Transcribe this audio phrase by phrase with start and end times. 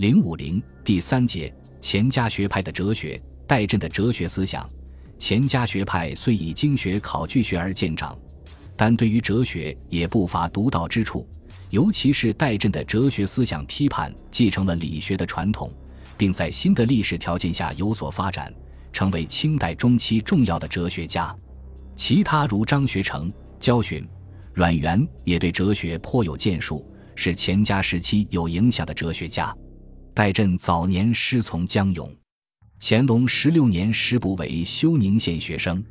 [0.00, 4.66] 零五零第三节钱家学派的哲学，戴震的哲学思想。
[5.18, 8.18] 钱家学派虽以经学考据学而见长，
[8.78, 11.28] 但对于哲学也不乏独到之处。
[11.68, 15.70] 尤其是戴震的哲学思想批判继承了理学的传统，
[16.16, 18.50] 并在新的历史条件下有所发展，
[18.94, 21.36] 成为清代中期重要的哲学家。
[21.94, 24.08] 其他如张学成、焦循、
[24.54, 29.54] 阮元也对哲学颇有建树，是钱家时期有影响的哲学家。
[30.12, 32.12] 戴震早年师从江永，
[32.80, 35.82] 乾隆十六年时补为休宁县学生，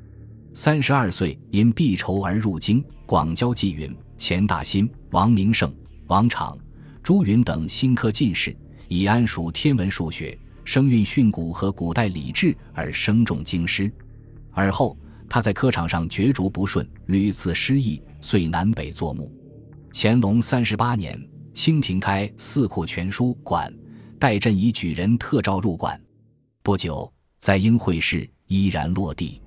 [0.54, 3.96] 三十二岁因避仇而入京，广交际云。
[4.18, 5.74] 钱大新、王明胜、
[6.08, 6.60] 王昶、
[7.02, 8.54] 朱云等新科进士，
[8.90, 13.90] 以安属天文数学、声韵训诂和古代礼制而声重京师。
[14.52, 14.98] 而后
[15.30, 19.34] 他在科场上角逐不顺，屡次失意，遂南北作墓。
[19.94, 21.18] 乾隆三十八年，
[21.54, 23.74] 清廷开《四库全书》馆，
[24.20, 26.00] 戴震以举人特召入馆。
[26.62, 29.41] 不久，在英会试依然落地，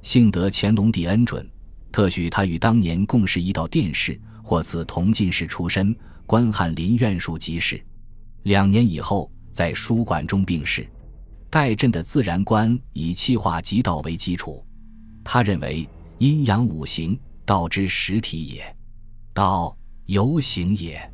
[0.00, 1.44] 幸得乾隆帝恩准。
[1.90, 7.84] 特许他与当年共事一道殿试，获赐同进士出身，官翰林院庶吉士。
[8.44, 10.88] 两年以后，在书馆中病逝。
[11.50, 14.64] 戴震的自然观以气化即道为基础，
[15.24, 15.86] 他认为
[16.18, 18.62] 阴阳五行，道之实体也；
[19.34, 21.12] 道由形也，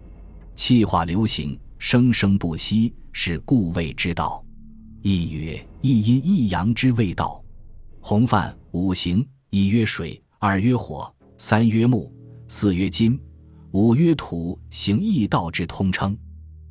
[0.54, 4.44] 气化流行，生生不息，是故谓之道。
[5.02, 7.42] 亦曰一阴一阳之谓道。
[8.00, 10.20] 洪范五行，一曰水。
[10.40, 12.12] 二曰火，三曰木，
[12.46, 13.18] 四曰金，
[13.72, 16.16] 五曰土，行易道之通称。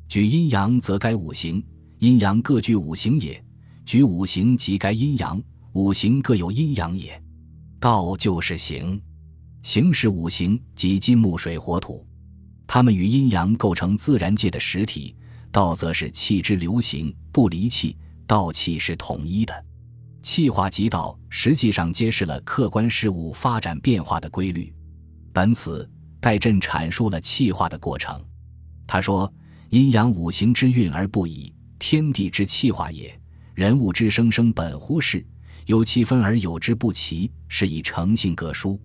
[0.08, 1.62] 举阴阳，则该五行；
[1.98, 3.42] 阴阳各具五行也。
[3.84, 5.42] 举五行，即该阴阳。
[5.74, 7.22] 五行各有阴阳也。
[7.78, 9.00] 道就是形，
[9.62, 12.06] 形是五行，即金木水火土，
[12.68, 15.16] 它们与阴阳构成自然界的实体。
[15.50, 19.64] 道则是气之流行，不离气，道气是统一的。
[20.20, 24.72] 气化即道，实际上揭示了客观事物发展变化的规律。
[25.32, 25.88] 本此，
[26.20, 28.22] 戴震阐述了气化的过程。
[28.86, 29.32] 他说
[29.70, 33.18] ：“阴阳五行之运而不已，天地之气化也。
[33.54, 35.26] 人物之生生本乎是，
[35.64, 38.78] 有气分而有之不齐，是以诚性各殊。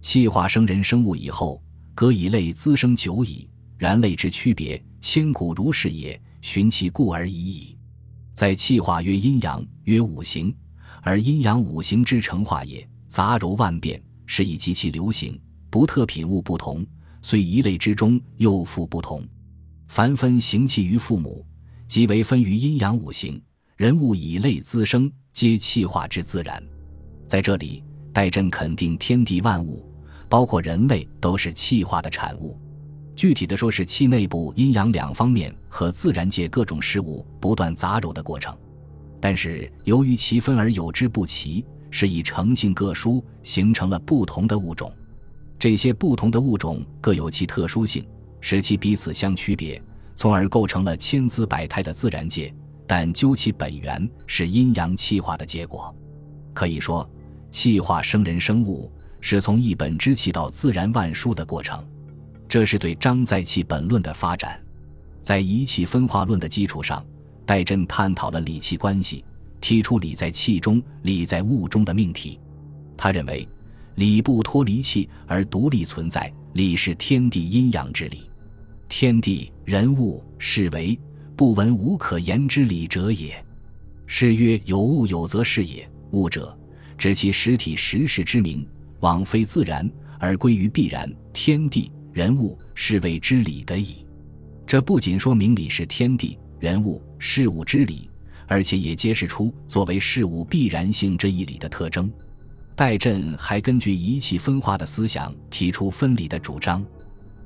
[0.00, 1.62] 气化生人生物以后，
[2.00, 3.46] 隔以类滋生久矣。
[3.76, 7.76] 然类之区别，千古如是也，寻其故而已矣。
[8.32, 10.50] 在气化曰阴阳，曰五行。”
[11.04, 16.86] 而阴阳五行之成化也，杂糅万变，是以极其流行，不特品物不同，
[17.20, 19.22] 虽一类之中又复不同。
[19.88, 21.44] 凡分行气于父母，
[21.86, 23.38] 即为分于阴阳五行。
[23.76, 26.62] 人物以类滋生，皆气化之自然。
[27.26, 29.86] 在这里，戴震肯定天地万物，
[30.30, 32.56] 包括人类，都是气化的产物。
[33.16, 38.56] 具体的说，是气内部阴阳两方面和自然界各种事物不断杂糅的过程。
[39.20, 44.90] 但是由于其分而有之不齐，是以成性各殊，形成了不同的物种。
[45.58, 48.06] 这些不同的物种各有其特殊性，
[48.40, 49.82] 使其彼此相区别，
[50.14, 52.54] 从而构成了千姿百态的自然界。
[52.86, 55.94] 但究其本源，是阴阳气化的结果。
[56.54, 57.08] 可以说，
[57.50, 58.90] 气化生人生物，
[59.20, 61.84] 是从一本之气到自然万殊的过程。
[62.48, 64.60] 这是对张载气本论的发展，
[65.22, 67.04] 在一气分化论的基础上。
[67.46, 69.24] 戴震探讨了理气关系，
[69.60, 72.38] 提出理在气中、理在物中的命题。
[72.96, 73.48] 他认为，
[73.96, 78.30] 理不脱离气而独立存在，理是天地阴阳之理。
[78.88, 80.96] 天地人物是为
[81.34, 83.44] 不闻无可言之理者也。
[84.06, 85.88] 是曰有物有则是也。
[86.12, 86.56] 物者，
[86.96, 88.64] 指其实体实事之名，
[89.00, 91.10] 往非自然而归于必然。
[91.32, 94.06] 天地人物是谓之理的矣。
[94.66, 96.38] 这不仅说明理是天地。
[96.60, 98.10] 人物事物之理，
[98.46, 102.12] 而且也揭示出作为事物必然性这一理的特征。
[102.76, 106.84] 戴震还根据仪器分化的思想提出分理的主张。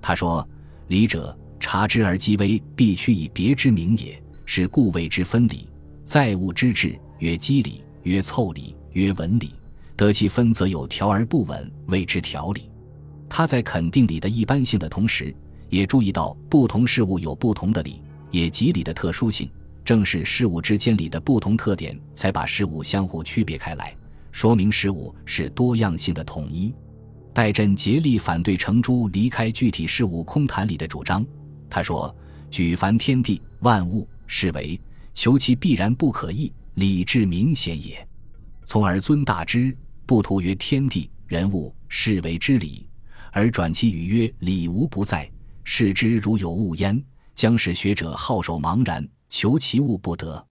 [0.02, 0.46] 他说
[0.88, 5.68] ：“理者，察之而积微，必须以别之名也，是故谓之分理。
[6.04, 9.54] 在物之志，曰机理，曰凑理，曰文理。
[9.96, 12.70] 得其分，则有条而不紊，谓之条理。”
[13.28, 15.34] 他在肯定理的一般性的同时，
[15.68, 18.00] 也注意到不同事物有不同的理。
[18.30, 19.48] 也即理的特殊性，
[19.84, 23.96] 正是事物之间理的不同特点，才把事物相互区别开来，
[24.32, 26.74] 说明事物是多样性的统一。
[27.32, 31.24] 戴震竭力反对程朱离开具体事物空谈理的主张。
[31.70, 32.12] 他说
[32.50, 34.80] ：“举凡天地万物，是为
[35.14, 38.04] 求其必然不可易，理智明显也。
[38.64, 39.76] 从而尊大之，
[40.06, 42.88] 不图曰天地人物是为之理，
[43.32, 45.30] 而转其语曰理无不在，
[45.64, 47.02] 视之如有物焉。”
[47.34, 50.46] 将使学者好手茫然，求其物不得。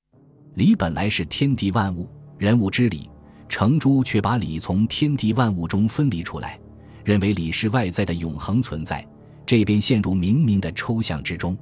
[0.55, 3.09] 理本来是天地万物、人物之理，
[3.47, 6.59] 程朱却把理从天地万物中分离出来，
[7.05, 9.07] 认为理是外在的永恒存在，
[9.45, 11.57] 这便陷入冥冥的抽象之中。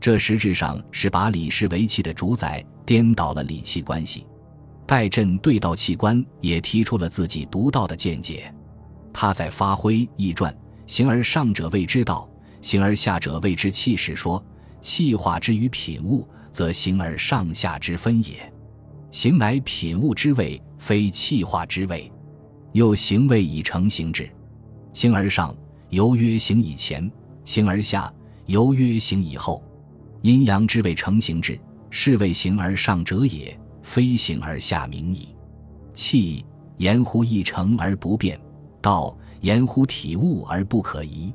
[0.00, 4.26] 这实质上是把理视为气的主宰，颠倒了理气关系。
[4.86, 8.52] 戴震对道气观也提出了自己独到的见解。
[9.12, 10.52] 他在发挥《易传》
[10.86, 12.28] “形而上者谓之道，
[12.60, 14.44] 形而下者谓之气”时说
[14.82, 18.52] ：“气化之于品物，则形而上下之分也。
[19.10, 22.10] 形乃品物之谓，非气化之谓。
[22.72, 24.28] 又形位以成形之。
[24.92, 25.56] 形而上，
[25.90, 27.08] 由曰形以前；
[27.44, 28.12] 形而下，
[28.46, 29.62] 由曰形以后。
[30.22, 31.58] 阴阳之谓成形之，
[31.90, 35.28] 是谓形而上者也。”飞行而下名矣。
[35.92, 36.44] 气
[36.78, 38.40] 言乎一成而不变，
[38.82, 41.32] 道言乎体物而不可移。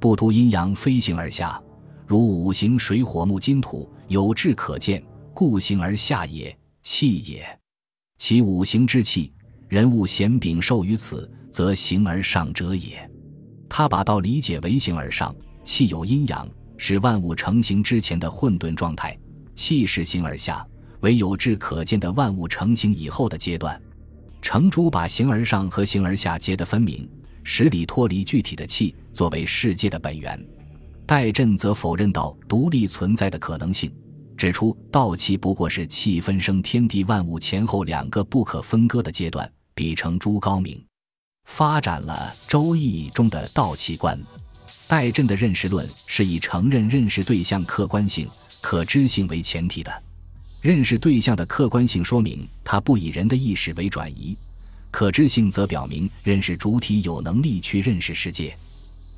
[0.00, 1.62] 不图阴阳飞行而下，
[2.04, 5.00] 如五行水火木金土有志可见，
[5.32, 7.46] 故形而下也，气也。
[8.18, 9.32] 其五行之气，
[9.68, 13.08] 人物显禀受于此，则形而上者也。
[13.68, 19.16] 他把道理解为形而上，气有阴阳，是万物成形之前的混沌状态；
[19.54, 20.66] 气是形而下。
[21.02, 23.80] 为有志可见的万物成形以后的阶段，
[24.40, 27.08] 程朱把形而上和形而下结得分明，
[27.44, 30.40] 使理脱离具体的气作为世界的本源。
[31.04, 33.92] 戴震则否认道独立存在的可能性，
[34.36, 40.82] 指出道气不过是气分生天地万物前后两个不可分割的阶段，比程朱高明，
[41.46, 44.18] 发展了《周易》中的道气观。
[44.86, 48.28] 戴震的认识论是以承认认识对象客观性、
[48.60, 49.92] 可知性为前提的。
[50.62, 54.36] 认识对象的客观性说明它不以人的意识为转移，
[54.92, 58.56] 可知性则表明认识主体有能力去认识世界。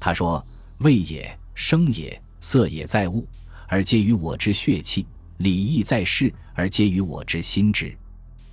[0.01, 0.43] 他说
[0.81, 3.29] ：“味也，声也，色也，在物，
[3.69, 5.05] 而皆于我之血气；
[5.37, 7.95] 理义在事，而皆于我之心之。”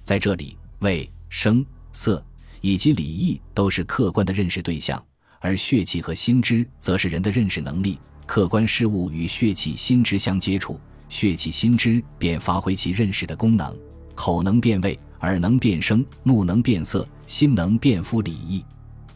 [0.04, 2.22] 在这里，味、声、色
[2.60, 5.02] 以及理义都是客观的认识对象，
[5.40, 7.98] 而血气和心知则是人的认识能力。
[8.26, 10.78] 客观事物与血气、心知相接触。
[11.12, 13.78] 血气心知便发挥其认识的功能，
[14.16, 18.64] 口能辨味，耳能辨声，目能辨色，心能辨肤理义。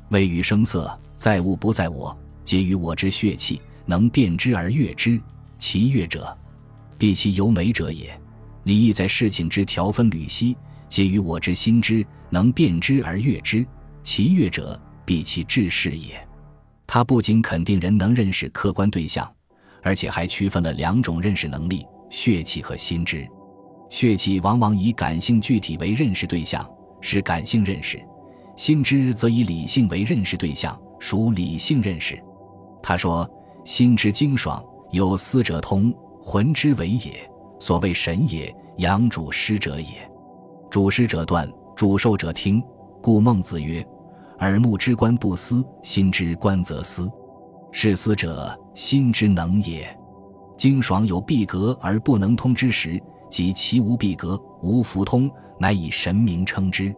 [0.10, 5.20] 味与声色，在物不在我，皆于我之血气，能辨之而悦之。
[5.58, 6.38] 其悦者，
[6.98, 8.10] 必其由美者也；
[8.66, 10.58] 礼义在事情之条分缕析，
[10.90, 13.66] 皆于我之心知，能辨之而悦之。
[14.04, 16.28] 其悦者，必其志事也。
[16.86, 19.35] 他不仅肯定人能认识客观对象。
[19.86, 23.26] 而且还区分了两种认识能力：血气和心知。
[23.92, 26.68] 血气往往以感性具体为认识对象，
[27.02, 28.00] 是感性认识；
[28.58, 32.20] 心知则以理性为认识对象，属理性认识。
[32.82, 33.30] 他说
[33.64, 37.12] ：“心之精爽，有思者通，魂之为也。
[37.60, 40.12] 所谓神也，阳主师者也。
[40.72, 42.62] 主师者断，主受者听。
[43.04, 43.86] 故孟子曰
[44.42, 47.08] ：‘耳目之观不思，心之观则思。’
[47.72, 49.88] 是思者。”心之能也，
[50.58, 53.02] 精爽有闭格而不能通之时，
[53.32, 56.94] 即其无闭格，无福通，乃以神明称之。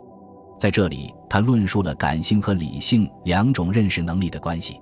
[0.57, 4.81] 在这里，他论述了感性和理性两种认识能力的关系。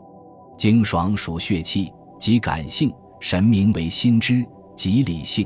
[0.57, 2.89] 精爽属血气，即感性；
[3.19, 5.45] 神明为心知，即理性。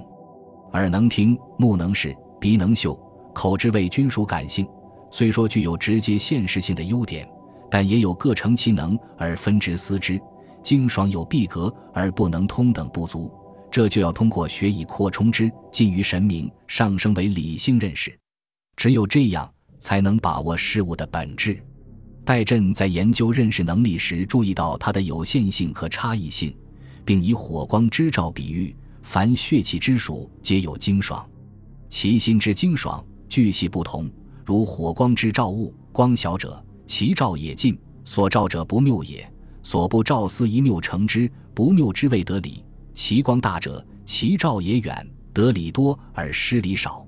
[0.74, 2.96] 耳能听，目能视，鼻能嗅，
[3.34, 4.68] 口之味均属感性。
[5.10, 7.28] 虽说具有直接现实性的优点，
[7.72, 10.22] 但也有各成其能而分之思之。
[10.62, 13.32] 精爽有闭格而不能通等不足，
[13.72, 18.18] 这就要通过学以扩充之，近于神明，上升为理性认识。
[18.76, 21.62] 只有这样，才能把握事物的本质。
[22.26, 26.56] 戴震在研究认识能力时，注意到它的有限性和差异性，
[27.04, 31.28] 并以火光之照比喻，凡血气之属皆有精爽，
[31.90, 34.10] 其心之精爽巨细不同。
[34.46, 37.74] 如火光之照物，光小者，其照也近；
[38.04, 39.28] 所照者不谬也。
[39.70, 42.66] 所不照思一谬成之，不谬之谓得理。
[42.92, 47.06] 其光大者，其照也远，得理多而失理少，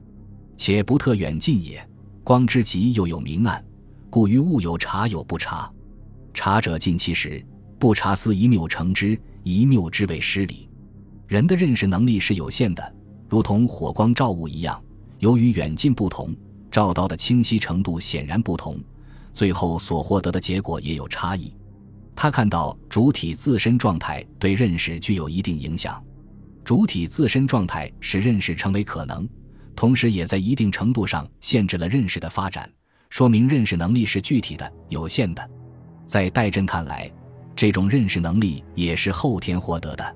[0.55, 1.83] 且不特远近也。
[2.23, 3.65] 光之极又有明暗，
[4.11, 5.73] 故于物有察有不察。
[6.35, 7.43] 察者近其实，
[7.79, 10.69] 不察思一谬成之，一谬之谓失理。
[11.25, 12.95] 人的认识能力是有限的，
[13.27, 14.79] 如同火光照物一样，
[15.17, 16.29] 由于远近不同，
[16.69, 18.77] 照到的清晰程度显然不同，
[19.33, 21.51] 最后所获得的结果也有差异。
[22.21, 25.99] 他看到主体自身状态对认识具有一定影响，
[26.63, 29.27] 主体自身状态使认识成为可能，
[29.75, 32.71] 同时也在一定程度上限制了认识的发展，
[33.09, 35.49] 说明认识能力是具体的、有限的。
[36.05, 37.11] 在戴震看来，
[37.55, 40.15] 这种认识能力也是后天获得的。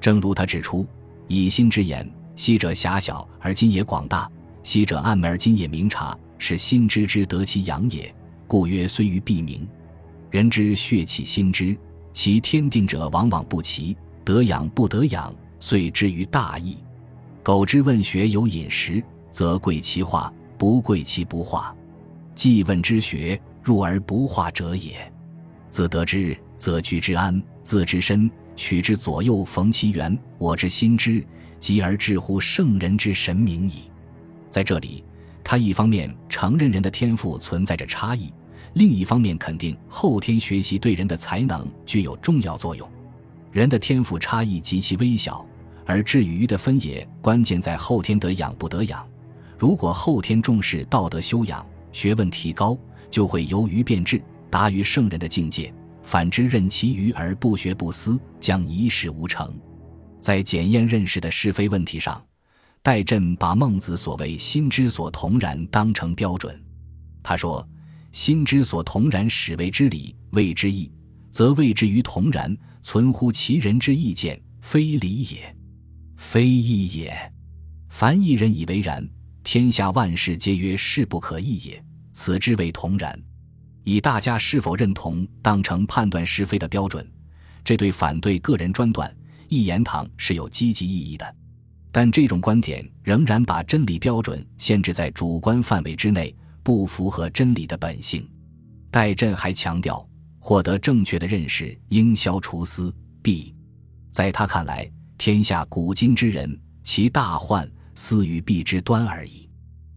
[0.00, 0.84] 正如他指出
[1.28, 4.28] ：“以心之言，昔者狭小而今也广大，
[4.64, 8.12] 昔者暗昧而今也明察，是心知之得其养也。
[8.48, 9.64] 故曰虽于必明。
[10.36, 11.74] 人之血气心之，
[12.12, 16.76] 其天定者往往不齐，得养不得养，遂之于大义。
[17.42, 21.74] 苟之问学有饮食，则贵其化，不贵其不化。
[22.34, 25.10] 既问之学，入而不化者也。
[25.70, 30.14] 自得之，则居之安，自之身，取之左右，逢其源。
[30.36, 31.24] 我之心之，
[31.58, 33.90] 及而至乎圣人之神明矣。
[34.50, 35.02] 在这里，
[35.42, 38.30] 他一方面承认人的天赋存在着差异，
[38.76, 42.86] 另一方面肯定后天学习对人的才能具有重要作用。
[43.50, 45.44] 人的天赋差异极其微小。
[45.86, 49.08] 而至于的分野，关键在后天得养不得养。
[49.56, 52.76] 如果后天重视道德修养、学问提高，
[53.08, 59.50] 就会由愚变智，达于圣人的境界；反之，任其愚而不学不思，将一事无成。
[60.20, 62.20] 在检验认识的是非问题上，
[62.82, 66.60] 戴震把孟子所谓“心之所同然”当成标准。
[67.22, 67.66] 他说
[68.16, 70.90] ：“心之所同然，始谓之理，谓之义，
[71.30, 75.54] 则谓之于同然，存乎其人之意见，非理也。”
[76.16, 77.14] 非义也，
[77.90, 79.06] 凡一人以为然，
[79.44, 81.84] 天下万事皆曰是不可义也。
[82.14, 83.22] 此之谓同然，
[83.84, 87.06] 以大家是否认同当成判断是非的标准，
[87.62, 89.14] 这对反对个人专断、
[89.48, 91.36] 一言堂是有积极意义的。
[91.92, 96.34] 但这种观点仍然把真理标准限制在主观范围之内，
[96.66, 98.28] 不符合真理的本性。
[98.90, 100.04] 戴震还强调，
[100.40, 102.92] 获得正确的认识应消除私
[103.22, 103.54] 弊。
[104.10, 104.90] 在他看来。
[105.18, 109.48] 天下古今之人，其大患思与弊之端而已。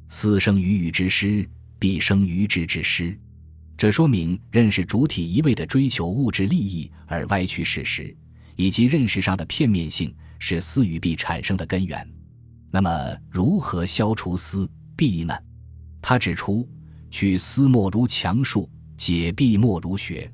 [0.08, 1.46] 思生于欲之失，
[1.78, 3.20] 必生于智之失。
[3.76, 8.16] 这说明认识主体一味的追求物质利益而歪曲事实，
[8.56, 12.10] 以及认识上的片面性是私与弊产生的根源。
[12.72, 12.90] 那么，
[13.30, 15.38] 如何消除私弊呢？
[16.02, 16.68] 他指出：
[17.12, 20.32] 去思莫如强术，解蔽莫如学。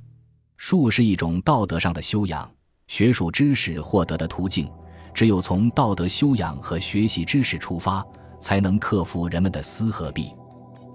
[0.58, 2.50] 术是一种道德上的修养。
[2.88, 4.70] 学术知识获得的途径，
[5.12, 8.06] 只有从道德修养和学习知识出发，
[8.40, 10.32] 才能克服人们的思和弊。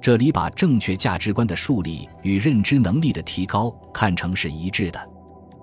[0.00, 5.10] 这里把正确价值观的树立与认知能力的提高看成是一致的。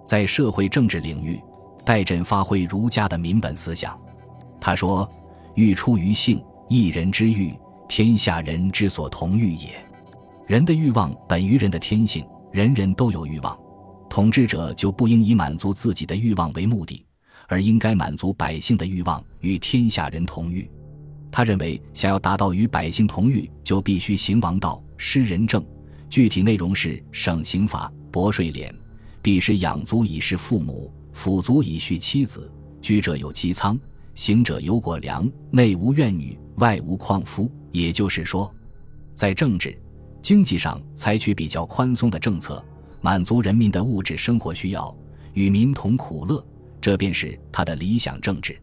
[0.05, 1.41] 在社会政治领域，
[1.85, 3.99] 戴震发挥儒家的民本思想。
[4.59, 5.09] 他说
[5.55, 9.69] ：“欲出于性，一人之欲，天下人之所同欲也。
[10.45, 13.57] 人的欲望本于人的天性，人人都有欲望。”
[14.09, 17.05] 统治者就不应以满足自己的欲望为目的，
[17.47, 20.69] 而应该满足百姓的欲望，与天下人同欲。
[21.29, 25.63] 他认为，想要达到与百姓同欲，就必须行王道、施仁政。
[26.09, 28.73] 具体内容是省刑罚、薄税敛，
[29.21, 32.49] 必是养足以事父母，抚足以恤妻子。
[32.81, 33.77] 居者有其仓，
[34.15, 37.51] 行者有果粮，内无怨女，外无旷夫。
[37.81, 38.53] 也就是说，
[39.13, 39.77] 在政治、
[40.21, 42.63] 经济上采取比较宽松的政策。
[42.99, 44.93] 满足人民的物质生活需要，
[45.33, 46.43] 与民同苦乐，
[46.81, 48.59] 这便是他的理想政治。